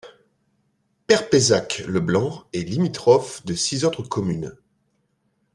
Perpezac-le-Blanc 1.05 2.45
est 2.53 2.63
limitrophe 2.67 3.45
de 3.45 3.53
six 3.53 3.85
autres 3.85 4.01
communes. 4.01 4.57